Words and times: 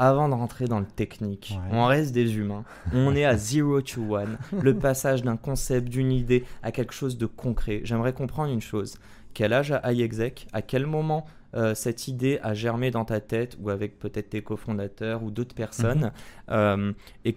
avant 0.00 0.30
de 0.30 0.34
rentrer 0.34 0.64
dans 0.64 0.80
le 0.80 0.86
technique, 0.86 1.58
on 1.70 1.84
reste 1.84 2.12
des 2.12 2.36
humains. 2.38 2.64
On 2.94 3.14
est 3.14 3.26
à 3.26 3.36
zero 3.36 3.82
to 3.82 4.16
one, 4.16 4.38
le 4.62 4.74
passage 4.74 5.22
d'un 5.22 5.36
concept, 5.36 5.88
d'une 5.90 6.10
idée 6.10 6.44
à 6.62 6.72
quelque 6.72 6.94
chose 6.94 7.18
de 7.18 7.26
concret. 7.26 7.82
J'aimerais 7.84 8.14
comprendre 8.14 8.50
une 8.50 8.62
chose. 8.62 8.98
Quel 9.34 9.52
âge 9.52 9.72
a 9.72 9.92
iExec 9.92 10.48
À 10.54 10.62
quel 10.62 10.86
moment 10.86 11.26
euh, 11.54 11.74
cette 11.74 12.08
idée 12.08 12.38
a 12.42 12.54
germé 12.54 12.90
dans 12.90 13.04
ta 13.04 13.20
tête 13.20 13.58
ou 13.60 13.68
avec 13.68 13.98
peut-être 13.98 14.30
tes 14.30 14.42
cofondateurs 14.42 15.22
ou 15.22 15.30
d'autres 15.30 15.54
personnes? 15.54 16.04
Mhm. 16.04 16.10
euh, 16.50 16.92
Et 17.26 17.36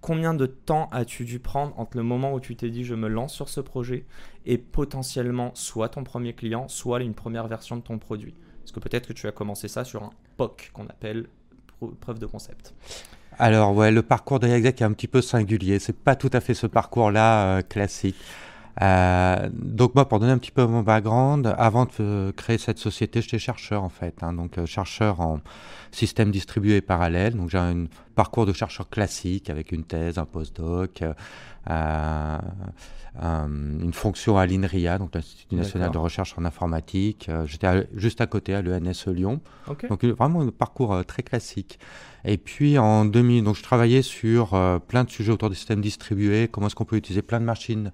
combien 0.00 0.32
de 0.32 0.46
temps 0.46 0.88
as-tu 0.92 1.26
dû 1.26 1.38
prendre 1.38 1.78
entre 1.78 1.98
le 1.98 2.02
moment 2.02 2.32
où 2.32 2.40
tu 2.40 2.56
t'es 2.56 2.70
dit 2.70 2.82
je 2.84 2.94
me 2.94 3.08
lance 3.08 3.34
sur 3.34 3.50
ce 3.50 3.60
projet 3.60 4.06
et 4.46 4.56
potentiellement 4.56 5.50
soit 5.54 5.90
ton 5.90 6.02
premier 6.02 6.32
client, 6.32 6.66
soit 6.68 7.02
une 7.02 7.14
première 7.14 7.46
version 7.46 7.76
de 7.76 7.82
ton 7.82 7.98
produit? 7.98 8.34
Parce 8.60 8.72
que 8.72 8.80
peut-être 8.80 9.08
que 9.08 9.12
tu 9.12 9.26
as 9.26 9.32
commencé 9.32 9.68
ça 9.68 9.84
sur 9.84 10.02
un 10.02 10.10
POC 10.38 10.70
qu'on 10.72 10.86
appelle 10.86 11.26
preuve 12.00 12.18
de 12.18 12.26
concept. 12.26 12.74
Alors 13.38 13.74
ouais, 13.74 13.90
le 13.90 14.02
parcours 14.02 14.38
d'Ayexec 14.38 14.82
est 14.82 14.84
un 14.84 14.92
petit 14.92 15.08
peu 15.08 15.22
singulier. 15.22 15.78
C'est 15.78 15.96
pas 15.96 16.14
tout 16.14 16.30
à 16.32 16.40
fait 16.40 16.54
ce 16.54 16.66
parcours-là 16.66 17.44
euh, 17.44 17.62
classique. 17.62 18.16
Euh, 18.82 19.48
donc 19.52 19.94
moi, 19.94 20.08
pour 20.08 20.20
donner 20.20 20.32
un 20.32 20.38
petit 20.38 20.50
peu 20.50 20.66
mon 20.66 20.82
background, 20.82 21.54
avant 21.58 21.86
de 21.98 22.32
créer 22.36 22.58
cette 22.58 22.78
société, 22.78 23.20
j'étais 23.20 23.38
chercheur 23.38 23.82
en 23.82 23.88
fait, 23.88 24.22
hein, 24.22 24.32
donc 24.32 24.58
euh, 24.58 24.66
chercheur 24.66 25.20
en 25.20 25.40
système 25.90 26.30
distribué 26.30 26.80
parallèle. 26.80 27.34
Donc 27.34 27.50
j'ai 27.50 27.58
un 27.58 27.86
parcours 28.20 28.44
de 28.44 28.52
chercheur 28.52 28.90
classique 28.90 29.48
avec 29.48 29.72
une 29.72 29.84
thèse, 29.84 30.18
un 30.18 30.26
postdoc, 30.26 31.02
euh, 31.70 32.38
une 33.16 33.92
fonction 33.94 34.36
à 34.36 34.44
l'INRIA, 34.44 34.98
donc 34.98 35.14
l'Institut 35.14 35.54
national 35.54 35.90
de 35.90 35.96
recherche 35.96 36.34
en 36.36 36.44
informatique. 36.44 37.30
J'étais 37.46 37.88
juste 37.94 38.20
à 38.20 38.26
côté 38.26 38.54
à 38.54 38.60
l'ENS 38.60 39.06
Lyon. 39.06 39.40
Donc 39.88 40.04
vraiment 40.04 40.42
un 40.42 40.50
parcours 40.50 41.02
très 41.06 41.22
classique. 41.22 41.78
Et 42.26 42.36
puis 42.36 42.76
en 42.76 43.06
2000, 43.06 43.42
donc 43.42 43.56
je 43.56 43.62
travaillais 43.62 44.02
sur 44.02 44.50
plein 44.86 45.04
de 45.04 45.10
sujets 45.10 45.32
autour 45.32 45.48
des 45.48 45.56
systèmes 45.56 45.80
distribués, 45.80 46.46
comment 46.48 46.66
est-ce 46.66 46.74
qu'on 46.74 46.84
peut 46.84 46.96
utiliser 46.96 47.22
plein 47.22 47.40
de 47.40 47.46
machines 47.46 47.90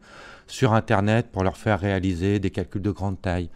sur 0.46 0.72
Internet 0.72 1.28
pour 1.32 1.42
leur 1.42 1.56
faire 1.56 1.80
réaliser 1.80 2.38
des 2.38 2.50
calculs 2.50 2.82
de 2.82 2.90
grande 2.90 3.20
taille. 3.20 3.50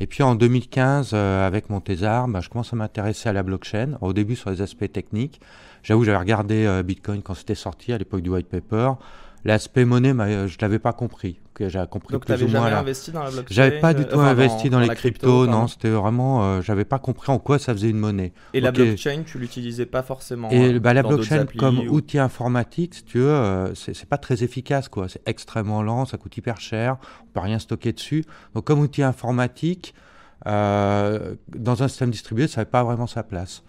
Et 0.00 0.06
puis 0.06 0.22
en 0.22 0.34
2015, 0.34 1.10
euh, 1.12 1.46
avec 1.46 1.70
mon 1.70 1.78
bah, 1.78 2.40
je 2.40 2.48
commence 2.48 2.72
à 2.72 2.76
m'intéresser 2.76 3.28
à 3.28 3.32
la 3.32 3.42
blockchain, 3.42 3.98
au 4.00 4.12
début 4.12 4.36
sur 4.36 4.50
les 4.50 4.62
aspects 4.62 4.90
techniques. 4.90 5.40
J'avoue, 5.84 6.02
j'avais 6.02 6.18
regardé 6.18 6.66
euh, 6.66 6.82
Bitcoin 6.82 7.22
quand 7.22 7.34
c'était 7.34 7.54
sorti 7.54 7.92
à 7.92 7.98
l'époque 7.98 8.22
du 8.22 8.30
white 8.30 8.48
paper. 8.48 8.94
L'aspect 9.44 9.84
monnaie, 9.84 10.10
je 10.10 10.54
ne 10.54 10.60
l'avais 10.60 10.78
pas 10.78 10.92
compris. 10.92 11.38
J'avais 11.60 11.86
compris 11.86 12.14
Donc, 12.14 12.24
tu 12.24 12.32
n'avais 12.32 12.48
jamais 12.48 12.72
investi 12.72 13.12
dans 13.12 13.22
la 13.22 13.30
blockchain 13.30 13.54
J'avais 13.54 13.78
pas 13.78 13.94
du 13.94 14.02
euh, 14.02 14.06
tout 14.06 14.20
investi 14.20 14.70
dans, 14.70 14.80
les 14.80 14.88
cryptos, 14.88 15.46
non. 15.46 15.68
C'était 15.68 15.90
vraiment, 15.90 16.44
euh, 16.44 16.60
j'avais 16.62 16.84
pas 16.84 16.98
compris 16.98 17.30
en 17.30 17.38
quoi 17.38 17.58
ça 17.58 17.72
faisait 17.72 17.90
une 17.90 17.98
monnaie. 17.98 18.32
Et 18.54 18.60
la 18.60 18.72
blockchain, 18.72 19.22
tu 19.24 19.38
l'utilisais 19.38 19.86
pas 19.86 20.02
forcément 20.02 20.50
Et 20.50 20.78
bah, 20.80 20.94
la 20.94 21.02
blockchain 21.02 21.46
comme 21.58 21.78
outil 21.88 22.18
informatique, 22.18 22.94
si 22.94 23.04
tu 23.04 23.18
veux, 23.18 23.28
euh, 23.28 23.74
c'est 23.74 24.08
pas 24.08 24.18
très 24.18 24.42
efficace, 24.42 24.88
quoi. 24.88 25.08
C'est 25.08 25.22
extrêmement 25.26 25.82
lent, 25.82 26.06
ça 26.06 26.16
coûte 26.16 26.36
hyper 26.36 26.60
cher, 26.60 26.96
on 27.22 27.26
peut 27.32 27.40
rien 27.40 27.58
stocker 27.58 27.92
dessus. 27.92 28.24
Donc, 28.54 28.64
comme 28.64 28.80
outil 28.80 29.02
informatique, 29.02 29.94
dans 30.44 31.36
un 31.82 31.88
système 31.88 32.10
distribué, 32.10 32.48
ça 32.48 32.60
n'avait 32.60 32.70
pas 32.70 32.82
vraiment 32.82 33.06
sa 33.06 33.22
place. 33.22 33.62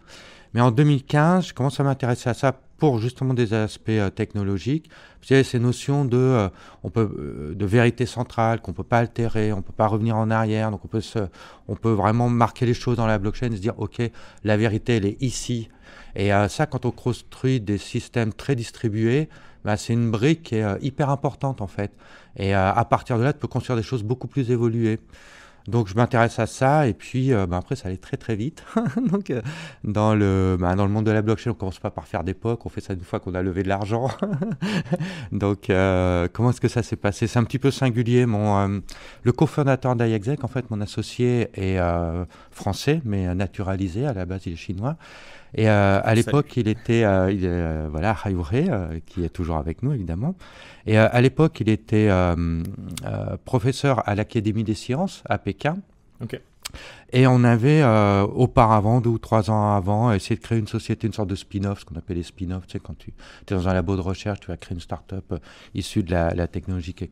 Mais 0.56 0.62
en 0.62 0.72
2015, 0.72 1.48
je 1.48 1.54
commence 1.54 1.82
à 1.82 1.84
m'intéresser 1.84 2.30
à 2.30 2.34
ça 2.34 2.54
pour 2.78 3.00
justement 3.00 3.34
des 3.34 3.54
aspects 3.54 3.90
euh, 3.90 4.10
technologiques. 4.10 4.90
Y 5.30 5.34
a 5.34 5.44
ces 5.44 5.60
notions 5.60 6.06
de, 6.06 6.16
euh, 6.16 6.50
on 6.82 6.90
peut, 6.90 7.14
euh, 7.20 7.54
de 7.54 7.66
vérité 7.66 8.06
centrale 8.06 8.62
qu'on 8.62 8.72
ne 8.72 8.76
peut 8.78 8.84
pas 8.84 9.00
altérer, 9.00 9.52
on 9.52 9.58
ne 9.58 9.62
peut 9.62 9.74
pas 9.74 9.88
revenir 9.88 10.16
en 10.16 10.32
arrière, 10.32 10.72
donc 10.72 10.86
on 10.86 10.88
peut, 10.88 11.02
se, 11.02 11.20
on 11.68 11.76
peut 11.76 11.92
vraiment 11.92 12.30
marquer 12.30 12.66
les 12.66 12.74
choses 12.74 12.96
dans 12.96 13.06
la 13.06 13.18
blockchain 13.18 13.52
et 13.52 13.58
se 13.58 13.62
dire, 13.62 13.78
OK, 13.80 14.02
la 14.46 14.56
vérité, 14.56 14.96
elle 14.96 15.06
est 15.06 15.22
ici. 15.22 15.68
Et 16.16 16.30
ça, 16.48 16.66
quand 16.66 16.86
on 16.86 16.92
construit 16.92 17.60
des 17.60 17.78
systèmes 17.78 18.32
très 18.32 18.56
distribués, 18.56 19.28
bah, 19.66 19.76
c'est 19.76 19.92
une 19.92 20.10
brique 20.10 20.44
qui 20.44 20.56
est 20.56 20.66
hyper 20.82 21.10
importante 21.10 21.60
en 21.60 21.68
fait. 21.68 21.92
Et 22.38 22.54
à 22.54 22.86
partir 22.90 23.18
de 23.18 23.24
là, 23.24 23.34
tu 23.34 23.40
peux 23.40 23.50
construire 23.50 23.76
des 23.76 23.84
choses 23.84 24.04
beaucoup 24.04 24.28
plus 24.28 24.50
évoluées. 24.50 25.02
Donc 25.68 25.88
je 25.88 25.96
m'intéresse 25.96 26.38
à 26.38 26.46
ça 26.46 26.88
et 26.88 26.94
puis 26.94 27.34
euh, 27.34 27.48
bah, 27.48 27.58
après 27.58 27.76
ça 27.76 27.88
allait 27.88 27.98
très 27.98 28.18
très 28.18 28.36
vite. 28.36 28.64
Donc 29.10 29.32
euh, 29.32 29.42
dans 29.84 30.14
le 30.14 30.58
bah, 30.60 30.76
dans 30.76 30.86
le 30.86 30.92
monde 30.92 31.06
de 31.06 31.12
la 31.12 31.22
blockchain, 31.22 31.52
on 31.52 31.54
commence 31.56 31.80
pas 31.80 31.90
par 31.90 32.08
faire 32.08 32.24
des 32.24 32.34
POC, 32.34 32.66
on 32.66 32.70
fait 32.70 32.82
ça 32.82 32.94
une 32.94 33.02
fois 33.02 33.20
qu'on 33.20 33.34
a 33.34 33.42
levé 33.42 33.64
de 33.64 33.70
l'argent. 33.70 34.10
Donc 35.32 35.70
euh, 35.70 36.28
comment 36.32 36.52
est-ce 36.52 36.62
que 36.62 36.68
ça 36.68 36.84
s'est 36.84 36.96
passé? 36.96 37.28
C'est 37.28 37.40
un 37.40 37.44
petit 37.44 37.60
peu 37.60 37.72
singulier. 37.72 38.26
Mon 38.26 38.82
le 39.24 39.32
cofondateur 39.32 39.96
d'IExec, 39.96 40.44
en 40.44 40.48
fait, 40.48 40.70
mon 40.70 40.82
associé 40.82 41.50
est 41.54 41.80
français 42.52 43.02
mais 43.04 43.34
naturalisé 43.34 44.06
à 44.06 44.14
la 44.14 44.26
base 44.26 44.46
il 44.46 44.54
est 44.54 44.58
chinois. 44.58 44.98
Et 45.56 45.68
à 45.68 46.14
l'époque, 46.14 46.58
il 46.58 46.68
était 46.68 47.02
il, 47.32 47.88
voilà 47.90 48.16
qui 49.06 49.24
est 49.24 49.30
toujours 49.30 49.58
avec 49.58 49.84
nous 49.84 49.94
évidemment. 49.94 50.36
Et 50.88 51.00
euh, 51.00 51.08
à 51.12 51.22
l'époque, 51.22 51.60
il 51.62 51.70
était 51.70 52.10
euh, 52.10 52.36
euh, 53.06 53.38
professeur 53.44 54.08
à 54.08 54.16
l'Académie 54.16 54.64
des 54.64 54.76
sciences 54.76 55.24
à 55.26 55.38
Pékin. 55.38 55.78
Ok. 56.22 56.40
Et 57.14 57.28
on 57.28 57.44
avait 57.44 57.82
euh, 57.82 58.24
auparavant, 58.24 59.00
deux 59.00 59.12
ou 59.12 59.20
trois 59.20 59.52
ans 59.52 59.76
avant, 59.76 60.12
essayé 60.12 60.36
de 60.36 60.42
créer 60.42 60.58
une 60.58 60.68
société, 60.68 61.06
une 61.06 61.14
sorte 61.14 61.30
de 61.30 61.36
spin-off, 61.36 61.82
ce 61.82 61.86
qu'on 61.86 61.96
appelle 61.96 62.18
les 62.18 62.24
spin-offs. 62.24 62.66
Tu 62.66 62.74
sais, 62.74 62.80
quand 62.80 62.98
tu 62.98 63.12
es 63.12 63.56
dans 63.56 63.68
un 63.70 63.74
labo 63.74 63.96
de 63.96 64.02
recherche, 64.02 64.40
tu 64.40 64.48
vas 64.48 64.58
créer 64.58 64.74
une 64.74 64.82
start-up 64.82 65.24
euh, 65.32 65.38
issue 65.76 66.02
de 66.02 66.12
la, 66.12 66.48
technologie 66.48 66.94
qui 66.94 67.04
est, 67.04 67.10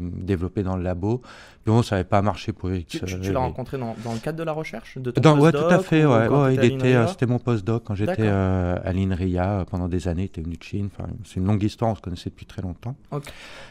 développée 0.00 0.62
dans 0.62 0.76
le 0.76 0.82
labo. 0.82 1.22
Puis 1.64 1.72
bon, 1.72 1.82
ça 1.82 1.96
n'avait 1.96 2.08
pas 2.08 2.22
marché 2.22 2.52
pour 2.52 2.72
X. 2.72 2.98
Tu, 3.04 3.20
tu, 3.20 3.32
l'as 3.32 3.40
rencontré 3.40 3.78
dans, 3.78 3.94
dans, 4.04 4.12
le 4.12 4.18
cadre 4.18 4.38
de 4.38 4.42
la 4.42 4.52
recherche 4.52 4.98
de 4.98 5.10
ton 5.10 5.38
Ouais, 5.38 5.52
tout 5.52 5.58
à 5.58 5.78
fait. 5.78 6.04
Ouais, 6.04 6.28
ouais, 6.28 6.54
il 6.54 6.64
était, 6.64 6.94
euh, 6.94 7.06
c'était 7.06 7.26
mon 7.26 7.38
postdoc 7.38 7.84
quand 7.84 7.94
j'étais 7.94 8.26
à 8.26 8.92
l'INRIA 8.92 9.64
pendant 9.70 9.88
des 9.88 10.08
années. 10.08 10.22
Il 10.22 10.26
était 10.26 10.42
venu 10.42 10.56
de 10.56 10.62
Chine. 10.62 10.88
Enfin, 10.92 11.08
c'est 11.24 11.36
une 11.36 11.46
longue 11.46 11.62
histoire, 11.62 11.92
on 11.92 11.94
se 11.94 12.00
connaissait 12.00 12.30
depuis 12.30 12.46
très 12.46 12.62
longtemps. 12.62 12.96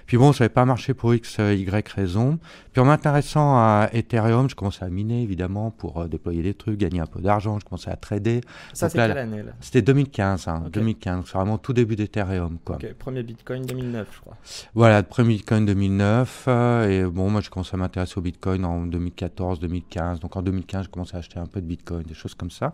Puis 0.05 0.17
bon, 0.17 0.31
ça 0.31 0.45
n'avait 0.45 0.53
pas 0.53 0.65
marché 0.65 0.93
pour 0.93 1.13
X, 1.13 1.37
Y 1.37 1.89
raison. 1.89 2.39
Puis 2.71 2.81
en 2.81 2.85
m'intéressant 2.85 3.55
à 3.55 3.89
Ethereum, 3.93 4.49
je 4.49 4.55
commençais 4.55 4.85
à 4.85 4.89
miner 4.89 5.21
évidemment 5.21 5.64
pour 5.71 6.01
euh, 6.01 6.07
déployer 6.07 6.43
des 6.43 6.53
trucs, 6.53 6.79
gagner 6.79 6.99
un 6.99 7.05
peu 7.05 7.21
d'argent. 7.21 7.59
Je 7.59 7.65
commençais 7.65 7.91
à 7.91 7.95
trader. 7.95 8.41
Ça, 8.73 8.89
c'est 8.89 8.97
quelle 8.97 9.17
année 9.17 9.43
C'était 9.61 9.81
2015. 9.81 10.47
Hein, 10.47 10.63
2015. 10.71 11.25
C'est 11.25 11.37
vraiment 11.37 11.57
tout 11.57 11.73
début 11.73 11.95
d'Ethereum. 11.95 12.57
Quoi. 12.63 12.77
Premier 12.99 13.23
Bitcoin 13.23 13.65
2009, 13.65 14.07
je 14.11 14.21
crois. 14.21 14.37
Voilà, 14.73 15.03
premier 15.03 15.35
Bitcoin 15.35 15.65
2009. 15.65 16.45
Euh, 16.47 16.89
et 16.89 17.09
bon, 17.09 17.29
moi, 17.29 17.41
je 17.41 17.49
commençais 17.49 17.75
à 17.75 17.77
m'intéresser 17.77 18.17
au 18.17 18.21
Bitcoin 18.21 18.65
en 18.65 18.85
2014, 18.85 19.59
2015. 19.59 20.19
Donc 20.19 20.35
en 20.35 20.41
2015, 20.41 20.85
je 20.85 20.89
commençais 20.89 21.15
à 21.15 21.19
acheter 21.19 21.39
un 21.39 21.47
peu 21.47 21.61
de 21.61 21.67
Bitcoin, 21.67 22.03
des 22.03 22.13
choses 22.13 22.33
comme 22.33 22.51
ça. 22.51 22.73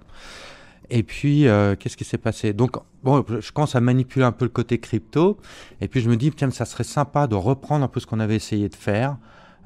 Et 0.89 1.03
puis, 1.03 1.47
euh, 1.47 1.75
qu'est-ce 1.77 1.95
qui 1.95 2.03
s'est 2.03 2.17
passé? 2.17 2.51
Donc, 2.51 2.75
bon, 3.01 3.23
je 3.39 3.51
commence 3.53 3.75
à 3.75 3.81
manipuler 3.81 4.25
un 4.25 4.33
peu 4.33 4.43
le 4.43 4.49
côté 4.49 4.77
crypto. 4.77 5.37
Et 5.79 5.87
puis, 5.87 6.01
je 6.01 6.09
me 6.09 6.17
dis, 6.17 6.31
tiens, 6.31 6.51
ça 6.51 6.65
serait 6.65 6.83
sympa 6.83 7.27
de 7.27 7.35
reprendre 7.35 7.85
un 7.85 7.87
peu 7.87 8.01
ce 8.01 8.05
qu'on 8.05 8.19
avait 8.19 8.35
essayé 8.35 8.67
de 8.67 8.75
faire 8.75 9.17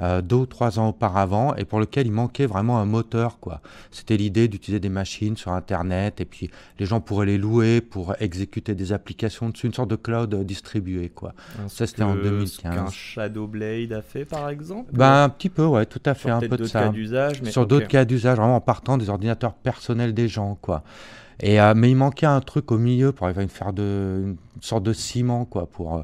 euh, 0.01 0.21
deux 0.21 0.35
ou 0.35 0.45
trois 0.45 0.79
ans 0.79 0.89
auparavant 0.89 1.55
et 1.55 1.65
pour 1.65 1.79
lequel 1.79 2.07
il 2.07 2.11
manquait 2.11 2.45
vraiment 2.45 2.79
un 2.79 2.85
moteur. 2.85 3.39
quoi. 3.39 3.61
C'était 3.91 4.17
l'idée 4.17 4.47
d'utiliser 4.47 4.79
des 4.79 4.89
machines 4.89 5.37
sur 5.37 5.51
Internet 5.51 6.21
et 6.21 6.25
puis 6.25 6.49
les 6.79 6.85
gens 6.85 6.99
pourraient 6.99 7.25
les 7.25 7.37
louer 7.37 7.81
pour 7.81 8.15
exécuter 8.19 8.75
des 8.75 8.93
applications 8.93 9.49
dessus, 9.49 9.67
une 9.67 9.73
sorte 9.73 9.89
de 9.89 9.95
cloud 9.95 10.35
distribué. 10.43 11.09
quoi. 11.09 11.33
ça, 11.67 11.87
c'était 11.87 12.03
en 12.03 12.15
2015. 12.15 12.61
qu'un 12.61 12.89
Shadowblade 12.89 13.93
a 13.93 14.01
fait, 14.01 14.25
par 14.25 14.49
exemple 14.49 14.91
ben, 14.93 15.23
Un 15.23 15.29
petit 15.29 15.49
peu, 15.49 15.65
ouais, 15.65 15.85
tout 15.85 16.01
à 16.05 16.13
fait. 16.13 16.29
un 16.29 16.39
peu 16.39 16.57
de 16.57 16.65
ça. 16.65 16.89
Cas 16.89 17.31
mais 17.43 17.51
sur 17.51 17.65
d'autres 17.65 17.87
cas 17.87 18.05
d'usage, 18.05 18.37
vraiment 18.37 18.57
en 18.57 18.61
partant 18.61 18.97
des 18.97 19.09
ordinateurs 19.09 19.53
personnels 19.53 20.13
des 20.13 20.27
gens. 20.27 20.57
quoi. 20.61 20.83
Euh, 21.43 21.73
mais 21.75 21.91
il 21.91 21.95
manquait 21.95 22.25
un 22.25 22.41
truc 22.41 22.71
au 22.71 22.77
milieu 22.77 23.11
pour 23.11 23.27
arriver 23.27 23.43
à 23.43 23.47
faire 23.47 23.73
de, 23.73 24.21
une 24.23 24.61
sorte 24.61 24.83
de 24.83 24.93
ciment. 24.93 25.45
Quoi, 25.45 25.67
euh, 25.79 26.01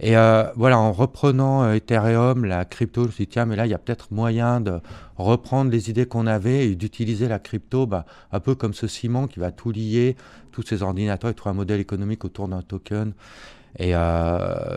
et 0.00 0.16
euh, 0.16 0.44
voilà, 0.56 0.78
en 0.78 0.92
reprenant 0.92 1.72
Ethereum, 1.72 2.44
la 2.44 2.64
crypto, 2.64 3.02
je 3.02 3.06
me 3.08 3.12
suis 3.12 3.24
dit, 3.24 3.30
tiens, 3.30 3.46
mais 3.46 3.56
là, 3.56 3.66
il 3.66 3.70
y 3.70 3.74
a 3.74 3.78
peut-être 3.78 4.12
moyen 4.12 4.60
de 4.60 4.80
reprendre 5.16 5.70
les 5.70 5.90
idées 5.90 6.06
qu'on 6.06 6.26
avait 6.26 6.68
et 6.68 6.74
d'utiliser 6.74 7.28
la 7.28 7.38
crypto 7.38 7.86
bah, 7.86 8.04
un 8.32 8.40
peu 8.40 8.54
comme 8.54 8.74
ce 8.74 8.86
ciment 8.86 9.26
qui 9.26 9.38
va 9.38 9.52
tout 9.52 9.70
lier, 9.70 10.16
tous 10.50 10.62
ces 10.62 10.82
ordinateurs 10.82 11.30
et 11.30 11.34
tout 11.34 11.48
un 11.48 11.54
modèle 11.54 11.80
économique 11.80 12.24
autour 12.24 12.48
d'un 12.48 12.62
token. 12.62 13.12
Et 13.78 13.94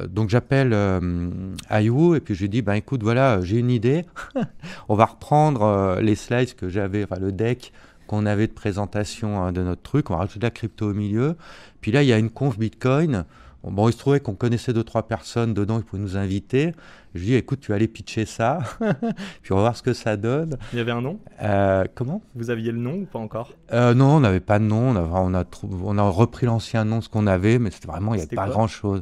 donc 0.07 0.29
j'appelle 0.29 0.71
euh, 0.71 1.51
et 1.69 2.19
puis 2.21 2.33
je 2.33 2.41
lui 2.43 2.49
dis 2.49 2.61
ben 2.61 2.75
écoute 2.75 3.03
voilà 3.03 3.41
j'ai 3.41 3.57
une 3.57 3.69
idée 3.69 4.05
on 4.87 4.95
va 4.95 5.03
reprendre 5.03 5.99
les 5.99 6.15
slides 6.15 6.55
que 6.55 6.69
j'avais 6.69 7.03
enfin 7.03 7.19
le 7.19 7.33
deck 7.33 7.73
qu'on 8.07 8.25
avait 8.25 8.47
de 8.47 8.53
présentation 8.53 9.41
hein, 9.43 9.51
de 9.51 9.61
notre 9.61 9.81
truc. 9.81 10.09
On 10.11 10.15
a 10.15 10.17
rajouté 10.17 10.39
de 10.39 10.45
la 10.45 10.51
crypto 10.51 10.89
au 10.89 10.93
milieu. 10.93 11.35
Puis 11.81 11.91
là, 11.91 12.03
il 12.03 12.07
y 12.07 12.13
a 12.13 12.17
une 12.17 12.29
conf 12.29 12.57
Bitcoin. 12.57 13.25
Bon, 13.63 13.89
il 13.89 13.93
se 13.93 13.97
trouvait 13.97 14.19
qu'on 14.19 14.35
connaissait 14.35 14.73
deux, 14.73 14.83
trois 14.83 15.07
personnes 15.07 15.55
dedans, 15.55 15.79
ils 15.79 15.83
pouvaient 15.83 16.01
nous 16.01 16.17
inviter. 16.17 16.73
Je 17.15 17.19
lui 17.19 17.25
dis, 17.27 17.33
écoute, 17.33 17.61
tu 17.61 17.69
vas 17.71 17.75
aller 17.77 17.87
pitcher 17.87 18.25
ça, 18.25 18.59
puis 19.41 19.53
on 19.53 19.55
va 19.55 19.61
voir 19.61 19.75
ce 19.75 19.81
que 19.81 19.93
ça 19.93 20.17
donne. 20.17 20.57
Il 20.71 20.77
y 20.77 20.81
avait 20.81 20.91
un 20.91 21.01
nom? 21.01 21.19
Euh, 21.41 21.85
Comment? 21.95 22.21
Vous 22.35 22.51
aviez 22.51 22.71
le 22.71 22.77
nom 22.77 22.93
ou 22.93 23.05
pas 23.05 23.17
encore? 23.17 23.53
Euh, 23.73 23.95
Non, 23.95 24.17
on 24.17 24.19
n'avait 24.19 24.39
pas 24.39 24.59
de 24.59 24.65
nom. 24.65 24.89
On 24.89 24.95
a, 24.95 25.01
on 25.01 25.33
a, 25.33 25.43
on 25.83 25.97
a 25.97 26.03
repris 26.03 26.45
l'ancien 26.45 26.85
nom, 26.85 27.01
ce 27.01 27.09
qu'on 27.09 27.25
avait, 27.25 27.57
mais 27.57 27.71
c'était 27.71 27.87
vraiment, 27.87 28.13
il 28.13 28.17
n'y 28.17 28.23
avait 28.23 28.35
pas 28.35 28.47
grand-chose. 28.49 29.01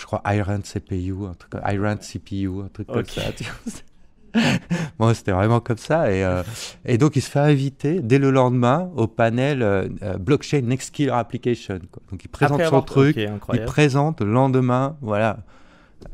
Je 0.00 0.06
crois 0.06 0.22
Iron 0.34 0.60
CPU, 0.62 1.14
un 1.28 1.34
truc, 1.34 1.52
Iron 1.68 1.96
CPU, 1.98 2.62
un 2.64 2.68
truc 2.68 2.88
comme 2.88 3.04
ça. 3.04 3.22
bon, 4.98 5.14
c'était 5.14 5.32
vraiment 5.32 5.60
comme 5.60 5.78
ça. 5.78 6.10
Et, 6.12 6.24
euh, 6.24 6.42
et, 6.84 6.98
donc, 6.98 7.16
il 7.16 7.22
se 7.22 7.30
fait 7.30 7.40
inviter 7.40 8.00
dès 8.00 8.18
le 8.18 8.30
lendemain 8.30 8.90
au 8.96 9.06
panel 9.06 9.62
euh, 9.62 9.88
euh, 10.02 10.18
Blockchain 10.18 10.62
Next 10.62 10.94
Killer 10.94 11.12
Application. 11.12 11.80
Donc, 12.10 12.24
il 12.24 12.28
présente 12.28 12.62
son 12.62 12.82
truc, 12.82 13.16
il 13.16 13.64
présente 13.64 14.20
le 14.20 14.32
lendemain, 14.32 14.96
voilà, 15.00 15.38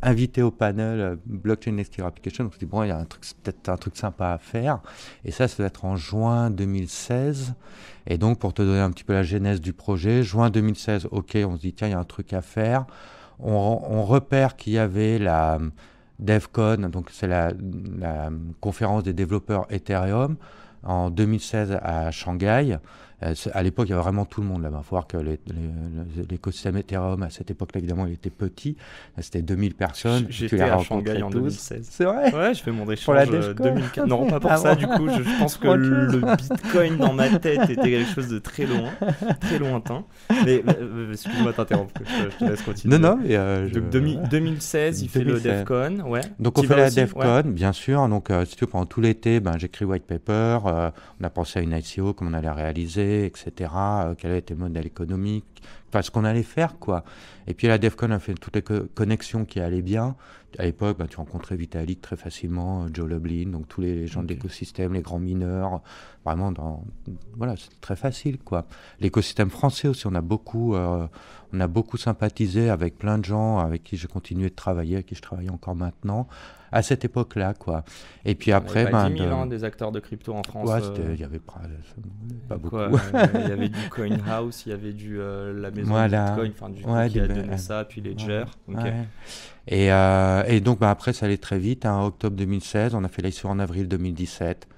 invité 0.02 0.42
au 0.42 0.50
panel 0.50 1.18
Blockchain 1.26 1.72
Next 1.72 1.94
Killer 1.94 2.06
Application. 2.06 2.44
Donc, 2.44 2.54
je 2.54 2.58
dis, 2.58 2.66
bon, 2.66 2.82
il 2.82 2.88
y 2.88 2.92
a 2.92 3.04
peut-être 3.42 3.68
un 3.68 3.76
truc 3.76 3.96
sympa 3.96 4.30
à 4.30 4.38
faire. 4.38 4.80
Et 5.24 5.30
ça, 5.30 5.48
ça 5.48 5.58
doit 5.58 5.66
être 5.66 5.84
en 5.84 5.96
juin 5.96 6.50
2016. 6.50 7.54
Et 8.06 8.18
donc, 8.18 8.38
pour 8.38 8.52
te 8.52 8.62
donner 8.62 8.80
un 8.80 8.90
petit 8.90 9.04
peu 9.04 9.12
la 9.12 9.22
genèse 9.22 9.60
du 9.60 9.72
projet, 9.72 10.22
juin 10.22 10.50
2016, 10.50 11.08
OK, 11.10 11.36
on 11.36 11.56
se 11.56 11.60
dit, 11.60 11.72
tiens, 11.72 11.88
il 11.88 11.92
y 11.92 11.94
a 11.94 11.98
un 11.98 12.04
truc 12.04 12.32
à 12.32 12.42
faire. 12.42 12.86
On, 13.38 13.80
on 13.88 14.04
repère 14.04 14.56
qu'il 14.56 14.72
y 14.72 14.78
avait 14.78 15.18
la 15.18 15.58
DevCon, 16.22 16.88
donc 16.88 17.10
c'est 17.10 17.26
la, 17.26 17.52
conférence 18.60 19.02
des 19.02 19.12
développeurs 19.12 19.66
Ethereum 19.70 20.36
en 20.82 21.10
2016 21.10 21.78
à 21.82 22.10
Shanghai. 22.10 22.78
Euh, 23.22 23.34
à 23.52 23.62
l'époque, 23.62 23.86
il 23.88 23.90
y 23.90 23.92
avait 23.92 24.02
vraiment 24.02 24.24
tout 24.24 24.40
le 24.40 24.46
monde 24.46 24.62
là-bas. 24.62 24.80
Il 24.82 24.84
faut 24.84 24.96
voir 24.96 25.06
que 25.06 25.16
l'écosystème 26.28 26.76
Ethereum, 26.76 27.22
à 27.22 27.30
cette 27.30 27.50
époque-là, 27.50 27.78
évidemment, 27.78 28.06
il 28.06 28.14
était 28.14 28.30
petit. 28.30 28.76
C'était 29.18 29.42
2000 29.42 29.74
personnes. 29.74 30.26
J'étais 30.28 30.60
à 30.60 30.78
Shanghai 30.78 31.22
en 31.22 31.30
2016. 31.30 31.86
C'est 31.90 32.04
vrai 32.04 32.34
Ouais, 32.34 32.54
je 32.54 32.62
fais 32.62 32.72
mon 32.72 32.90
échange 32.90 33.04
pour 33.04 33.14
la 33.14 33.26
2004. 33.26 34.06
Non, 34.06 34.26
pas 34.28 34.40
pour 34.40 34.50
ah 34.50 34.56
ça, 34.56 34.74
du 34.74 34.86
coup. 34.86 35.08
Je, 35.08 35.38
pense 35.38 35.56
que 35.58 35.68
le 35.68 36.20
Bitcoin 36.36 36.96
dans 36.96 37.12
ma 37.12 37.28
tête 37.38 37.70
était 37.70 37.90
quelque 37.90 38.12
chose 38.12 38.28
de 38.28 38.38
très 38.38 38.66
loin, 38.66 38.90
très 39.40 39.58
lointain. 39.58 40.04
Mais 40.44 40.62
euh, 40.66 40.72
euh, 40.80 41.12
excuse-moi 41.12 41.52
t'interrompre, 41.52 41.92
je, 42.04 42.44
te 42.44 42.50
laisse 42.50 42.62
continuer. 42.62 42.98
Non, 42.98 43.16
non. 43.16 43.20
Mais 43.22 43.70
Donc 43.70 43.90
2016, 44.30 45.02
il 45.02 45.08
fait 45.08 45.24
le 45.24 45.40
DevCon. 45.40 46.00
Ouais. 46.06 46.22
Donc 46.38 46.58
on 46.58 46.62
fait 46.62 46.76
la 46.76 46.90
DevCon, 46.90 47.42
bien 47.46 47.72
sûr. 47.72 48.08
Donc 48.08 48.28
si 48.46 48.56
tu 48.56 48.64
veux, 48.64 48.70
pendant 48.70 48.86
tout 48.86 49.00
l'été, 49.00 49.40
ben, 49.40 49.58
j'écris 49.58 49.84
white 49.84 50.04
paper. 50.04 50.58
on 50.64 51.24
a 51.24 51.30
pensé 51.30 51.60
à 51.60 51.62
une 51.62 51.72
ICO, 51.72 52.14
comment 52.14 52.30
on 52.30 52.34
allait 52.34 52.50
réaliser 52.50 53.11
etc. 53.12 53.70
Euh, 53.74 54.14
quel 54.16 54.32
était 54.32 54.54
le 54.54 54.60
modèle 54.60 54.86
économique, 54.86 55.62
enfin 55.88 56.02
ce 56.02 56.10
qu'on 56.10 56.24
allait 56.24 56.42
faire, 56.42 56.78
quoi. 56.78 57.04
Et 57.46 57.54
puis 57.54 57.66
la 57.68 57.78
DEFCON 57.78 58.10
a 58.10 58.18
fait 58.18 58.34
toutes 58.34 58.56
les 58.56 58.64
connexions 58.94 59.44
qui 59.44 59.60
allaient 59.60 59.82
bien. 59.82 60.16
À 60.58 60.64
l'époque, 60.64 60.98
bah, 60.98 61.06
tu 61.08 61.16
rencontrais 61.16 61.56
Vitalik 61.56 62.00
très 62.00 62.16
facilement, 62.16 62.84
euh, 62.84 62.88
Joe 62.92 63.08
Lublin, 63.08 63.50
donc 63.50 63.68
tous 63.68 63.80
les 63.80 64.06
gens 64.06 64.22
de 64.22 64.28
l'écosystème, 64.28 64.92
les 64.92 65.02
grands 65.02 65.18
mineurs, 65.18 65.82
vraiment, 66.24 66.52
dans, 66.52 66.84
voilà, 67.36 67.54
c'est 67.56 67.80
très 67.80 67.96
facile, 67.96 68.38
quoi. 68.38 68.66
L'écosystème 69.00 69.50
français 69.50 69.88
aussi, 69.88 70.06
on 70.06 70.14
a 70.14 70.20
beaucoup, 70.20 70.74
euh, 70.74 71.06
on 71.52 71.60
a 71.60 71.66
beaucoup 71.66 71.96
sympathisé 71.96 72.70
avec 72.70 72.98
plein 72.98 73.18
de 73.18 73.24
gens 73.24 73.58
avec 73.58 73.82
qui 73.82 73.96
j'ai 73.96 74.08
continué 74.08 74.48
de 74.50 74.54
travailler, 74.54 74.96
avec 74.96 75.06
qui 75.06 75.14
je 75.14 75.22
travaille 75.22 75.50
encore 75.50 75.74
maintenant 75.74 76.28
à 76.72 76.80
cette 76.80 77.04
époque-là, 77.04 77.52
quoi. 77.52 77.84
Et 78.24 78.34
puis 78.34 78.50
après, 78.50 78.90
ben, 78.90 79.10
10 79.10 79.18
000 79.18 79.46
des 79.46 79.62
acteurs 79.62 79.92
de 79.92 80.00
crypto 80.00 80.32
en 80.32 80.42
France. 80.42 80.68
Ouais, 80.68 80.80
euh, 81.00 81.10
il 81.14 81.20
y 81.20 81.24
avait 81.24 81.38
pas, 81.38 82.56
beaucoup. 82.56 82.78
Il 82.78 83.48
y 83.48 83.52
avait 83.52 83.68
du 83.68 83.88
Coin 83.90 84.16
House, 84.26 84.64
il 84.64 84.70
y 84.70 84.72
avait 84.72 84.94
du 84.94 85.20
euh, 85.20 85.52
la 85.52 85.70
maison 85.70 86.02
Bitcoin, 86.02 86.52
enfin 86.54 86.70
du 86.70 86.82
ouais, 86.84 87.10
qui 87.10 87.20
a 87.20 87.28
donné 87.28 87.58
ça, 87.58 87.84
puis 87.84 88.00
Ledger. 88.00 88.44
Et, 89.68 89.92
euh, 89.92 90.42
et, 90.46 90.60
donc, 90.60 90.80
ben, 90.80 90.88
après, 90.88 91.12
ça 91.12 91.26
allait 91.26 91.38
très 91.38 91.58
vite. 91.58 91.86
Hein, 91.86 92.02
octobre 92.02 92.36
2016, 92.36 92.94
on 92.94 93.04
a 93.04 93.08
fait 93.08 93.22
l'ISO 93.22 93.48
en 93.48 93.58
avril 93.58 93.88
2017. 93.88 94.68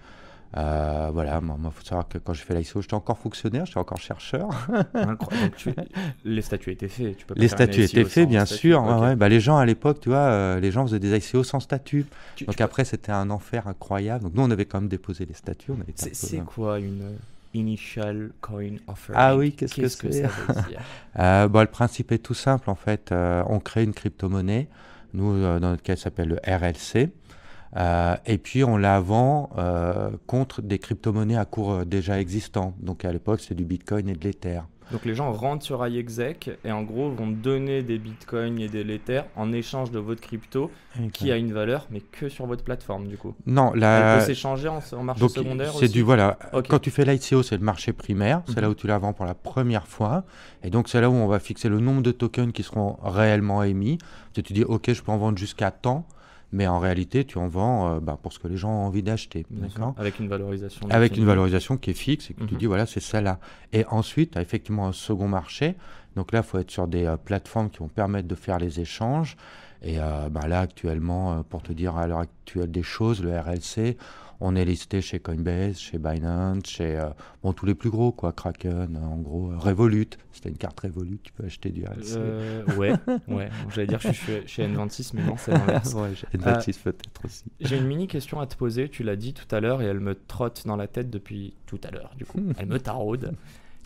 Euh, 0.56 1.10
voilà, 1.12 1.40
il 1.42 1.70
faut 1.72 1.84
savoir 1.84 2.06
que 2.06 2.18
quand 2.18 2.32
j'ai 2.32 2.44
fait 2.44 2.54
l'ISO, 2.54 2.80
j'étais 2.80 2.94
encore 2.94 3.18
fonctionnaire, 3.18 3.66
j'étais 3.66 3.78
encore 3.78 3.98
chercheur. 3.98 4.50
les 6.24 6.42
statuts 6.42 6.70
étaient 6.70 6.86
faits. 6.86 7.16
Tu 7.16 7.26
peux 7.26 7.34
les 7.36 7.48
statuts 7.48 7.82
étaient 7.82 8.04
faits, 8.04 8.28
bien 8.28 8.44
sûr. 8.44 8.82
bah, 9.16 9.28
les 9.28 9.40
gens 9.40 9.56
à 9.56 9.66
l'époque, 9.66 10.00
tu 10.00 10.10
vois, 10.10 10.18
euh, 10.18 10.60
les 10.60 10.70
gens 10.70 10.86
faisaient 10.86 11.00
des 11.00 11.16
ICO 11.16 11.42
sans 11.42 11.58
statut. 11.58 12.06
Donc 12.46 12.60
après, 12.60 12.84
c'était 12.84 13.10
un 13.10 13.30
enfer 13.30 13.66
incroyable. 13.66 14.24
Donc 14.24 14.34
nous, 14.34 14.42
on 14.42 14.50
avait 14.50 14.64
quand 14.64 14.80
même 14.80 14.88
déposé 14.88 15.26
les 15.26 15.34
statuts. 15.34 15.72
C'est 15.96 16.44
quoi 16.44 16.78
une 16.78 17.16
initial 17.54 18.32
coin 18.40 18.76
offer 18.86 19.12
Ah 19.16 19.36
oui, 19.36 19.52
qu'est-ce 19.52 19.74
que, 19.76 19.88
ça 19.88 20.28
veut 20.28 20.54
dire? 20.68 20.80
Euh, 21.18 21.48
Le 21.48 21.66
principe 21.66 22.10
est 22.10 22.18
tout 22.18 22.34
simple 22.34 22.68
en 22.68 22.74
fait. 22.74 23.12
on 23.12 23.60
crée 23.60 23.84
une 23.84 23.94
crypto-monnaie. 23.94 24.68
Nous, 25.12 25.40
dans 25.40 25.60
notre 25.60 25.82
cas, 25.82 25.94
ça 25.96 26.04
s'appelle 26.04 26.28
le 26.28 26.38
RLC. 26.44 27.12
Euh, 27.76 28.16
et 28.24 28.38
puis 28.38 28.62
on 28.62 28.76
la 28.76 29.00
vend 29.00 29.50
euh, 29.58 30.10
contre 30.26 30.62
des 30.62 30.78
crypto-monnaies 30.78 31.36
à 31.36 31.44
cours 31.44 31.72
euh, 31.72 31.84
déjà 31.84 32.20
existants. 32.20 32.74
Donc 32.80 33.04
à 33.04 33.12
l'époque, 33.12 33.40
c'est 33.40 33.54
du 33.54 33.64
Bitcoin 33.64 34.08
et 34.08 34.14
de 34.14 34.24
l'Ether. 34.24 34.60
Donc 34.92 35.04
les 35.04 35.14
gens 35.14 35.32
rentrent 35.32 35.64
sur 35.64 35.86
iExec 35.86 36.50
et 36.64 36.72
en 36.72 36.82
gros 36.82 37.10
vont 37.10 37.28
donner 37.28 37.82
des 37.82 37.98
bitcoins 37.98 38.60
et 38.60 38.68
des 38.68 38.84
l'Ether 38.84 39.22
en 39.36 39.52
échange 39.52 39.90
de 39.90 39.98
votre 39.98 40.20
crypto 40.20 40.70
qui 41.12 41.32
a 41.32 41.36
une 41.36 41.52
valeur 41.52 41.86
mais 41.90 42.00
que 42.00 42.28
sur 42.28 42.46
votre 42.46 42.64
plateforme 42.64 43.08
du 43.08 43.16
coup. 43.16 43.34
Non, 43.46 43.72
la... 43.74 44.14
Elle 44.14 44.20
peut 44.20 44.26
s'échanger 44.26 44.68
en, 44.68 45.02
marché 45.02 45.28
secondaire 45.28 45.72
C'est 45.72 45.88
du 45.88 46.02
voilà. 46.02 46.38
Quand 46.68 46.78
tu 46.78 46.90
fais 46.90 47.04
l'ICO, 47.04 47.42
c'est 47.42 47.56
le 47.56 47.64
marché 47.64 47.92
primaire, 47.92 48.42
c'est 48.46 48.60
là 48.60 48.66
mhm. 48.66 48.72
où 48.72 48.74
tu 48.74 48.86
la 48.86 48.98
vends 48.98 49.12
pour 49.12 49.26
la 49.26 49.34
première 49.34 49.86
fois 49.86 50.24
et 50.62 50.70
donc 50.70 50.88
c'est 50.88 51.00
là 51.00 51.10
où 51.10 51.14
on 51.14 51.26
va 51.26 51.38
fixer 51.38 51.68
le 51.68 51.80
nombre 51.80 52.02
de 52.02 52.12
tokens 52.12 52.52
qui 52.52 52.62
seront 52.62 52.96
réellement 53.02 53.62
émis. 53.62 53.98
Tu 54.32 54.42
te 54.42 54.52
dis 54.52 54.64
OK, 54.64 54.92
je 54.92 55.02
peux 55.02 55.12
en 55.12 55.18
vendre 55.18 55.38
jusqu'à 55.38 55.70
tant 55.70 56.06
mais 56.54 56.68
en 56.68 56.78
réalité, 56.78 57.24
tu 57.24 57.38
en 57.38 57.48
vends 57.48 57.96
euh, 57.96 58.00
bah, 58.00 58.16
pour 58.22 58.32
ce 58.32 58.38
que 58.38 58.46
les 58.46 58.56
gens 58.56 58.70
ont 58.70 58.86
envie 58.86 59.02
d'acheter. 59.02 59.44
Avec 59.98 60.20
une 60.20 60.28
valorisation. 60.28 60.86
Avec 60.88 61.16
une 61.16 61.24
valorisation 61.24 61.76
qui 61.76 61.90
est 61.90 61.94
fixe 61.94 62.30
et 62.30 62.34
que 62.34 62.44
tu 62.44 62.54
mhm. 62.54 62.60
dis, 62.60 62.66
voilà, 62.66 62.86
c'est 62.86 63.00
ça 63.00 63.20
là. 63.20 63.40
Et 63.72 63.84
ensuite, 63.86 64.30
tu 64.30 64.38
as 64.38 64.40
effectivement 64.42 64.86
un 64.86 64.92
second 64.92 65.26
marché. 65.26 65.74
Donc 66.14 66.30
là, 66.30 66.38
il 66.38 66.44
faut 66.44 66.58
être 66.58 66.70
sur 66.70 66.86
des 66.86 67.06
euh, 67.06 67.16
plateformes 67.16 67.70
qui 67.70 67.78
vont 67.78 67.88
permettre 67.88 68.28
de 68.28 68.36
faire 68.36 68.58
les 68.58 68.78
échanges. 68.78 69.36
Et 69.82 69.98
euh, 69.98 70.28
bah, 70.30 70.46
là, 70.46 70.60
actuellement, 70.60 71.42
pour 71.42 71.60
te 71.60 71.72
dire 71.72 71.96
à 71.96 72.06
l'heure 72.06 72.20
actuelle 72.20 72.70
des 72.70 72.84
choses, 72.84 73.20
le 73.20 73.36
RLC, 73.36 73.96
on 74.44 74.56
est 74.56 74.64
listé 74.66 75.00
chez 75.00 75.20
Coinbase, 75.20 75.78
chez 75.78 75.96
Binance, 75.96 76.66
chez 76.66 76.96
euh, 76.96 77.08
bon, 77.42 77.54
tous 77.54 77.64
les 77.64 77.74
plus 77.74 77.88
gros, 77.88 78.12
quoi, 78.12 78.32
Kraken, 78.32 78.94
en 78.94 79.16
gros, 79.16 79.50
euh, 79.50 79.56
Revolut. 79.56 80.10
C'était 80.32 80.50
une 80.50 80.58
carte 80.58 80.78
Revolut, 80.80 81.18
tu 81.22 81.32
peux 81.32 81.44
acheter 81.46 81.70
du 81.70 81.82
RLC. 81.82 82.16
Euh, 82.16 82.62
ouais, 82.76 82.92
ouais. 83.28 83.48
J'allais 83.74 83.86
dire 83.86 84.00
que 84.00 84.08
je 84.08 84.12
suis 84.12 84.46
chez 84.46 84.68
N26, 84.68 85.12
mais 85.14 85.22
non, 85.22 85.36
c'est 85.38 85.52
l'inverse. 85.52 85.94
ouais, 85.94 86.10
N26 86.34 86.78
peut-être 86.82 87.24
aussi. 87.24 87.44
J'ai 87.58 87.78
une 87.78 87.86
mini 87.86 88.06
question 88.06 88.38
à 88.38 88.46
te 88.46 88.54
poser, 88.54 88.90
tu 88.90 89.02
l'as 89.02 89.16
dit 89.16 89.32
tout 89.32 89.52
à 89.54 89.60
l'heure 89.60 89.80
et 89.80 89.86
elle 89.86 90.00
me 90.00 90.14
trotte 90.14 90.66
dans 90.66 90.76
la 90.76 90.88
tête 90.88 91.08
depuis 91.08 91.54
tout 91.64 91.80
à 91.82 91.90
l'heure, 91.90 92.12
du 92.18 92.26
coup. 92.26 92.40
elle 92.58 92.66
me 92.66 92.78
taraude. 92.78 93.32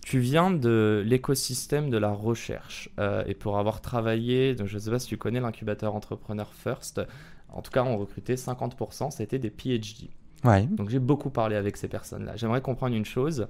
Tu 0.03 0.19
viens 0.19 0.51
de 0.51 1.05
l'écosystème 1.07 1.89
de 1.89 1.99
la 1.99 2.11
recherche 2.11 2.89
et 3.27 3.35
pour 3.35 3.59
avoir 3.59 3.81
travaillé, 3.81 4.55
donc 4.55 4.67
je 4.67 4.75
ne 4.75 4.81
sais 4.81 4.91
pas 4.91 4.99
si 4.99 5.07
tu 5.07 5.19
connais 5.19 5.41
l'incubateur 5.41 5.95
entrepreneur 5.95 6.53
First, 6.53 7.01
en 7.51 7.63
tout 7.63 7.71
cas 7.71 7.85
on 7.85 7.97
recrutait 7.99 8.35
50%, 8.35 9.11
c'était 9.11 9.39
des 9.39 9.51
PhD. 9.51 10.09
Donc 10.67 10.89
j'ai 10.89 10.99
beaucoup 10.99 11.31
parlé 11.31 11.57
avec 11.57 11.77
ces 11.77 11.89
personnes-là. 11.89 12.37
J'aimerais 12.37 12.61
comprendre 12.61 12.95
une 12.95 13.05
chose. 13.05 13.49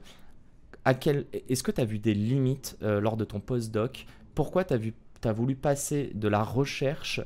Est-ce 0.87 1.63
que 1.63 1.71
tu 1.71 1.81
as 1.81 1.85
vu 1.85 1.99
des 1.99 2.15
limites 2.15 2.79
euh, 2.83 3.01
lors 3.01 3.17
de 3.17 3.25
ton 3.25 3.41
postdoc? 3.41 4.07
Pourquoi 4.35 4.65
tu 4.65 4.75
as, 4.75 4.79
vu... 4.79 4.95
as 5.25 5.33
voulu 5.33 5.55
passer 5.55 6.11
de 6.15 6.29
la 6.29 6.43
recherche 6.43 7.21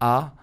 à, 0.00 0.34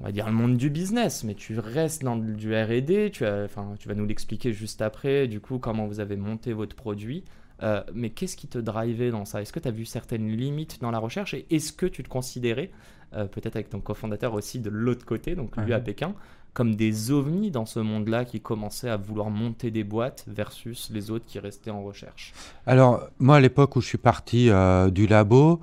on 0.00 0.04
va 0.04 0.12
dire, 0.12 0.26
le 0.26 0.32
monde 0.32 0.56
du 0.56 0.70
business? 0.70 1.24
Mais 1.24 1.34
tu 1.34 1.58
restes 1.58 2.02
dans 2.02 2.16
du 2.16 2.54
RD, 2.54 3.10
tu, 3.10 3.26
enfin, 3.26 3.74
tu 3.78 3.88
vas 3.88 3.94
nous 3.94 4.06
l'expliquer 4.06 4.52
juste 4.52 4.80
après, 4.80 5.28
du 5.28 5.40
coup, 5.40 5.58
comment 5.58 5.86
vous 5.86 6.00
avez 6.00 6.16
monté 6.16 6.52
votre 6.52 6.76
produit? 6.76 7.24
Euh, 7.62 7.82
mais 7.92 8.10
qu'est-ce 8.10 8.36
qui 8.36 8.46
te 8.46 8.58
drivait 8.58 9.10
dans 9.10 9.24
ça? 9.24 9.42
Est-ce 9.42 9.52
que 9.52 9.60
tu 9.60 9.68
as 9.68 9.72
vu 9.72 9.84
certaines 9.84 10.28
limites 10.28 10.80
dans 10.80 10.90
la 10.90 10.98
recherche? 10.98 11.34
Et 11.34 11.46
est-ce 11.50 11.72
que 11.72 11.86
tu 11.86 12.02
te 12.02 12.08
considérais, 12.08 12.70
euh, 13.14 13.26
peut-être 13.26 13.56
avec 13.56 13.70
ton 13.70 13.80
cofondateur 13.80 14.34
aussi 14.34 14.60
de 14.60 14.70
l'autre 14.70 15.04
côté, 15.04 15.34
donc 15.34 15.56
lui 15.56 15.72
à 15.72 15.80
Pékin, 15.80 16.14
comme 16.54 16.76
des 16.76 17.10
ovnis 17.10 17.50
dans 17.50 17.66
ce 17.66 17.80
monde-là 17.80 18.24
qui 18.24 18.40
commençaient 18.40 18.90
à 18.90 18.96
vouloir 18.96 19.30
monter 19.30 19.70
des 19.70 19.84
boîtes 19.84 20.24
versus 20.28 20.90
les 20.92 21.10
autres 21.10 21.26
qui 21.26 21.38
restaient 21.38 21.70
en 21.70 21.82
recherche? 21.82 22.32
Alors, 22.66 23.08
moi, 23.18 23.36
à 23.36 23.40
l'époque 23.40 23.76
où 23.76 23.80
je 23.80 23.86
suis 23.86 23.98
parti 23.98 24.50
euh, 24.50 24.90
du 24.90 25.06
labo, 25.06 25.60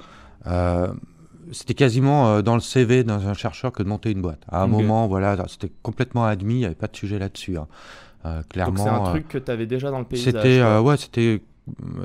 c'était 1.51 1.73
quasiment 1.73 2.41
dans 2.41 2.55
le 2.55 2.61
CV 2.61 3.03
d'un 3.03 3.33
chercheur 3.33 3.71
que 3.71 3.83
de 3.83 3.87
monter 3.87 4.11
une 4.11 4.21
boîte. 4.21 4.41
À 4.47 4.63
un 4.63 4.67
moment, 4.67 5.07
voilà, 5.07 5.37
c'était 5.47 5.71
complètement 5.81 6.25
admis, 6.25 6.55
il 6.55 6.59
n'y 6.59 6.65
avait 6.65 6.75
pas 6.75 6.87
de 6.87 6.95
sujet 6.95 7.19
là-dessus. 7.19 7.57
Hein. 7.57 8.43
clairement. 8.49 8.83
c'est 8.83 8.89
un 8.89 9.03
truc 9.11 9.27
que 9.27 9.37
tu 9.37 9.49
avais 9.51 9.65
déjà 9.65 9.91
dans 9.91 9.99
le 9.99 10.05
paysage 10.05 10.33
C'était, 10.33 10.63
ouais, 10.79 10.97
c'était 10.97 11.41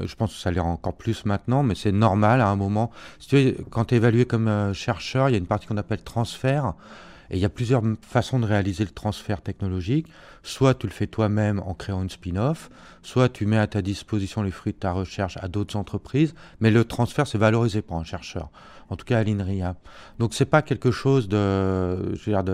je 0.05 0.15
pense 0.15 0.35
que 0.35 0.39
ça 0.39 0.51
l'est 0.51 0.61
encore 0.61 0.97
plus 0.97 1.25
maintenant, 1.25 1.63
mais 1.63 1.75
c'est 1.75 1.93
normal 1.93 2.41
à 2.41 2.49
un 2.49 2.57
moment. 2.57 2.91
Si 3.19 3.29
tu 3.29 3.37
veux, 3.37 3.57
quand 3.71 3.87
tu 3.87 3.95
es 3.95 3.97
évalué 3.99 4.25
comme 4.25 4.73
chercheur, 4.73 5.29
il 5.29 5.33
y 5.33 5.35
a 5.35 5.39
une 5.39 5.47
partie 5.47 5.67
qu'on 5.67 5.77
appelle 5.77 6.03
transfert. 6.03 6.75
Et 7.31 7.37
il 7.37 7.41
y 7.41 7.45
a 7.45 7.49
plusieurs 7.49 7.83
façons 8.03 8.41
de 8.41 8.47
réaliser 8.47 8.85
le 8.85 8.91
transfert 8.91 9.41
technologique. 9.41 10.09
Soit 10.43 10.75
tu 10.75 10.87
le 10.87 10.93
fais 10.93 11.07
toi-même 11.07 11.61
en 11.61 11.75
créant 11.75 12.03
une 12.03 12.11
spin-off, 12.11 12.71
soit 13.03 13.29
tu 13.29 13.47
mets 13.47 13.59
à 13.59 13.67
ta 13.67 13.83
disposition 13.83 14.43
les 14.43 14.51
fruits 14.51 14.73
de 14.73 14.79
ta 14.79 14.91
recherche 14.91 15.39
à 15.41 15.47
d'autres 15.47 15.77
entreprises, 15.77 16.35
mais 16.61 16.71
le 16.71 16.85
transfert, 16.85 17.27
c'est 17.27 17.39
valorisé 17.39 17.83
par 17.83 17.99
un 17.99 18.05
chercheur, 18.05 18.51
en 18.91 18.97
tout 18.97 19.05
cas 19.05 19.19
à 19.19 19.25
l'INRIA. 19.25 19.77
Donc 20.19 20.35
c'est 20.35 20.45
pas 20.45 20.63
quelque 20.63 20.91
chose 20.91 21.29
de, 21.29 21.97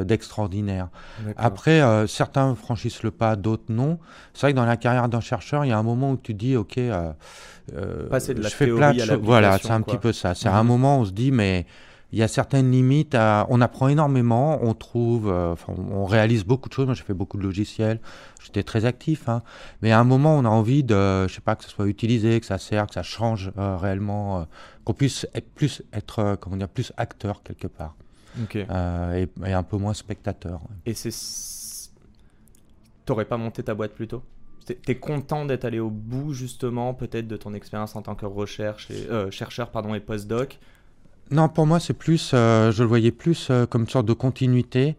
d'extraordinaire. 0.05 0.89
Après, 1.37 1.81
euh, 1.81 2.07
certains 2.07 2.55
franchissent 2.55 3.03
le 3.03 3.11
pas, 3.11 3.37
d'autres 3.37 3.65
non. 3.71 3.99
C'est 4.35 4.43
vrai 4.43 4.53
que 4.53 4.57
dans 4.57 4.67
la 4.67 4.77
carrière 4.77 5.09
d'un 5.09 5.21
chercheur, 5.21 5.65
il 5.65 5.69
y 5.69 5.73
a 5.73 5.79
un 5.79 5.83
moment 5.83 6.13
où 6.13 6.17
tu 6.17 6.35
dis, 6.35 6.57
ok, 6.57 6.79
euh, 6.79 7.13
euh, 7.75 8.09
Passer 8.09 8.35
de 8.35 8.43
la 8.43 8.49
je 8.49 8.55
fais 8.55 8.67
plein 8.67 8.93
de 8.93 9.01
choses. 9.01 9.19
Voilà, 9.23 9.59
c'est 9.59 9.71
un 9.71 9.81
petit 9.81 9.99
peu 9.99 10.13
ça. 10.13 10.35
C'est 10.35 10.49
un 10.49 10.63
mhm. 10.63 10.69
moment 10.69 10.99
où 10.99 11.01
on 11.01 11.05
se 11.07 11.13
dit, 11.13 11.33
mais 11.33 11.67
il 12.13 12.19
y 12.19 12.23
a 12.23 12.29
certaines 12.29 12.71
limites. 12.71 13.15
À... 13.15 13.47
On 13.51 13.61
apprend 13.61 13.89
énormément, 13.89 14.59
on 14.63 14.75
trouve, 14.75 15.29
euh, 15.29 15.55
on 15.69 16.05
réalise 16.05 16.45
beaucoup 16.45 16.69
de 16.69 16.75
choses. 16.75 16.87
Moi, 16.87 16.95
j'ai 16.95 17.03
fait 17.03 17.15
beaucoup 17.15 17.37
de 17.37 17.43
logiciels, 17.43 18.01
j'étais 18.43 18.63
très 18.63 18.85
actif. 18.85 19.29
Hein. 19.29 19.43
Mais 19.83 19.93
à 19.93 19.99
un 19.99 20.05
moment, 20.05 20.37
on 20.37 20.45
a 20.45 20.49
envie 20.49 20.85
de, 20.85 21.27
je 21.27 21.35
sais 21.35 21.41
pas, 21.41 21.57
que 21.57 21.65
ça 21.65 21.71
soit 21.71 21.87
utilisé, 21.87 22.41
que 22.41 22.47
ça 22.47 22.59
sert, 22.59 22.87
que 22.87 22.95
ça 22.95 23.03
change 23.03 23.53
euh, 23.59 23.77
réellement, 23.77 24.41
euh, 24.41 24.45
qu'on 24.85 24.95
puisse 24.95 25.27
être 25.35 25.51
plus, 25.55 25.83
être, 25.93 26.37
comment 26.41 26.57
dire, 26.57 26.69
plus 26.69 26.93
acteur 26.97 27.43
quelque 27.43 27.67
part. 27.67 27.95
Et, 28.55 29.29
et, 29.47 29.53
un 29.55 29.63
peu 29.63 29.79
moins 29.79 29.95
spectateur. 29.95 30.61
Et 30.85 30.93
c'est, 30.93 31.91
t'aurais 33.07 33.25
pas 33.25 33.39
monté 33.39 33.63
ta 33.63 33.75
boîte 33.75 33.95
plus 33.95 34.09
tôt? 34.09 34.23
T'es 34.67 34.97
content 34.97 35.47
d'être 35.47 35.65
allé 35.65 35.79
au 35.79 35.89
bout 35.89 36.35
justement 36.35 36.93
peut-être 36.93 37.29
de 37.29 37.37
ton 37.37 37.55
expérience 37.55 37.97
en 37.97 38.03
tant 38.03 38.15
que 38.15 38.27
recherche 38.27 38.91
et, 38.91 39.07
chercheur 39.31 39.71
pardon, 39.71 39.95
et 39.95 40.01
postdoc? 40.01 40.59
Non, 41.31 41.49
pour 41.49 41.67
moi, 41.67 41.81
c'est 41.81 41.95
plus, 41.95 42.31
euh, 42.35 42.71
je 42.71 42.83
le 42.83 42.89
voyais 42.89 43.11
plus 43.11 43.49
euh, 43.51 43.67
comme 43.67 43.83
une 43.83 43.89
sorte 43.89 44.07
de 44.07 44.13
continuité 44.13 44.97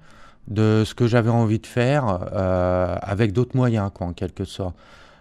de 0.47 0.83
ce 0.85 0.93
que 0.93 1.07
j'avais 1.07 1.29
envie 1.29 1.59
de 1.59 1.67
faire 1.67 2.27
euh, 2.33 2.95
avec 3.01 3.31
d'autres 3.31 3.55
moyens, 3.55 3.91
quoi, 3.93 4.07
en 4.07 4.13
quelque 4.13 4.45
sorte. 4.45 4.75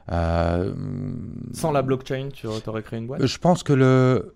Sans 0.08 1.72
la 1.72 1.82
blockchain, 1.82 2.28
tu 2.32 2.46
aurais 2.46 2.82
créé 2.82 2.98
une 2.98 3.06
boîte? 3.06 3.24
Je 3.24 3.38
pense 3.38 3.62
que 3.62 3.72
le. 3.72 4.34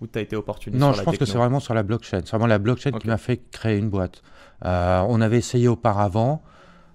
Ou 0.00 0.06
tu 0.06 0.18
as 0.18 0.22
été 0.22 0.36
opportuniste 0.36 0.80
Non, 0.80 0.92
je 0.92 1.02
pense 1.02 1.18
que 1.18 1.24
c'est 1.24 1.38
vraiment 1.38 1.58
sur 1.58 1.74
la 1.74 1.82
blockchain. 1.82 2.20
C'est 2.24 2.30
vraiment 2.30 2.46
la 2.46 2.58
blockchain 2.58 2.92
qui 2.92 3.08
m'a 3.08 3.18
fait 3.18 3.40
créer 3.50 3.78
une 3.78 3.90
boîte. 3.90 4.22
on 4.62 5.20
avait 5.20 5.38
essayé 5.38 5.68
auparavant. 5.68 6.42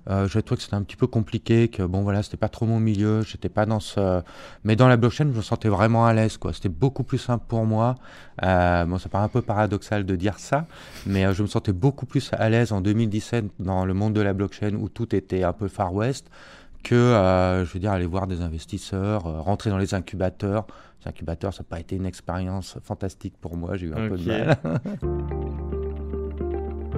Euh, 0.09 0.27
je 0.27 0.39
trouvais 0.39 0.57
que 0.57 0.63
c'était 0.63 0.75
un 0.75 0.83
petit 0.83 0.95
peu 0.95 1.07
compliqué, 1.07 1.69
que 1.69 1.83
bon 1.83 2.01
voilà, 2.01 2.23
c'était 2.23 2.37
pas 2.37 2.49
trop 2.49 2.65
mon 2.65 2.79
milieu, 2.79 3.21
j'étais 3.21 3.49
pas 3.49 3.65
dans 3.65 3.79
ce. 3.79 4.21
Mais 4.63 4.75
dans 4.75 4.87
la 4.87 4.97
blockchain, 4.97 5.29
je 5.31 5.37
me 5.37 5.41
sentais 5.41 5.69
vraiment 5.69 6.05
à 6.05 6.13
l'aise, 6.13 6.37
quoi. 6.37 6.53
C'était 6.53 6.69
beaucoup 6.69 7.03
plus 7.03 7.17
simple 7.17 7.45
pour 7.47 7.65
moi. 7.65 7.95
Euh, 8.43 8.85
bon, 8.85 8.97
ça 8.97 9.09
paraît 9.09 9.25
un 9.25 9.29
peu 9.29 9.41
paradoxal 9.41 10.05
de 10.05 10.15
dire 10.15 10.39
ça, 10.39 10.65
mais 11.05 11.25
euh, 11.25 11.33
je 11.33 11.41
me 11.43 11.47
sentais 11.47 11.73
beaucoup 11.73 12.05
plus 12.05 12.31
à 12.33 12.49
l'aise 12.49 12.71
en 12.71 12.81
2017 12.81 13.45
dans 13.59 13.85
le 13.85 13.93
monde 13.93 14.13
de 14.13 14.21
la 14.21 14.33
blockchain 14.33 14.75
où 14.75 14.89
tout 14.89 15.15
était 15.15 15.43
un 15.43 15.53
peu 15.53 15.67
Far 15.67 15.93
West 15.93 16.29
que, 16.83 17.63
je 17.65 17.73
veux 17.73 17.79
dire, 17.79 17.93
aller 17.93 18.05
voir 18.05 18.27
des 18.27 18.41
investisseurs, 18.41 19.23
rentrer 19.23 19.69
dans 19.69 19.77
les 19.77 19.93
incubateurs. 19.93 20.67
Les 21.01 21.09
incubateurs, 21.09 21.53
ça 21.53 21.63
n'a 21.63 21.67
pas 21.69 21.79
été 21.79 21.95
une 21.95 22.05
expérience 22.05 22.77
fantastique 22.83 23.35
pour 23.39 23.55
moi, 23.55 23.77
j'ai 23.77 23.87
eu 23.87 23.93
un 23.93 24.09
peu 24.09 24.17
de 24.17 24.27
mal. 24.27 24.57